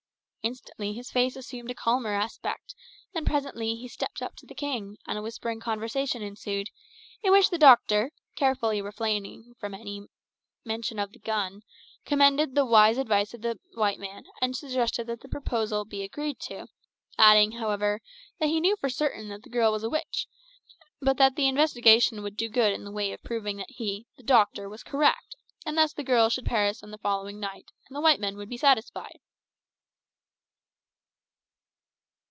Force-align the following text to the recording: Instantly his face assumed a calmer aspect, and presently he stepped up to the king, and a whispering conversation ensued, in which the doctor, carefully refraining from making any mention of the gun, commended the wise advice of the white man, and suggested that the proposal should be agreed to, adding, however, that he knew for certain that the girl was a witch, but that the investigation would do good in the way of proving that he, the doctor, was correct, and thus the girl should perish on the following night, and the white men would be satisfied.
Instantly 0.43 0.91
his 0.93 1.11
face 1.11 1.35
assumed 1.35 1.69
a 1.69 1.75
calmer 1.75 2.13
aspect, 2.15 2.73
and 3.13 3.27
presently 3.27 3.75
he 3.75 3.87
stepped 3.87 4.23
up 4.23 4.35
to 4.37 4.47
the 4.47 4.55
king, 4.55 4.97
and 5.05 5.15
a 5.15 5.21
whispering 5.21 5.59
conversation 5.59 6.23
ensued, 6.23 6.71
in 7.21 7.31
which 7.31 7.51
the 7.51 7.59
doctor, 7.59 8.11
carefully 8.35 8.81
refraining 8.81 9.53
from 9.59 9.73
making 9.73 9.87
any 9.99 10.07
mention 10.65 10.97
of 10.97 11.11
the 11.11 11.19
gun, 11.19 11.61
commended 12.05 12.55
the 12.55 12.65
wise 12.65 12.97
advice 12.97 13.35
of 13.35 13.43
the 13.43 13.59
white 13.75 13.99
man, 13.99 14.23
and 14.41 14.55
suggested 14.57 15.05
that 15.05 15.19
the 15.21 15.29
proposal 15.29 15.83
should 15.85 15.89
be 15.91 16.01
agreed 16.01 16.39
to, 16.39 16.65
adding, 17.19 17.51
however, 17.51 18.01
that 18.39 18.47
he 18.49 18.59
knew 18.59 18.75
for 18.77 18.89
certain 18.89 19.27
that 19.29 19.43
the 19.43 19.49
girl 19.51 19.71
was 19.71 19.83
a 19.83 19.91
witch, 19.91 20.25
but 20.99 21.17
that 21.17 21.35
the 21.35 21.47
investigation 21.47 22.23
would 22.23 22.35
do 22.35 22.49
good 22.49 22.73
in 22.73 22.83
the 22.83 22.91
way 22.91 23.11
of 23.11 23.21
proving 23.21 23.57
that 23.57 23.69
he, 23.69 24.07
the 24.17 24.23
doctor, 24.23 24.67
was 24.67 24.81
correct, 24.81 25.35
and 25.67 25.77
thus 25.77 25.93
the 25.93 26.03
girl 26.03 26.29
should 26.29 26.45
perish 26.47 26.81
on 26.81 26.89
the 26.89 26.97
following 26.97 27.39
night, 27.39 27.69
and 27.87 27.95
the 27.95 28.01
white 28.01 28.19
men 28.19 28.35
would 28.35 28.49
be 28.49 28.57
satisfied. 28.57 29.19